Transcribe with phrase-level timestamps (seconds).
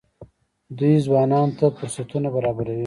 [0.77, 2.79] دوی ځوانانو ته فرصتونه برابروي.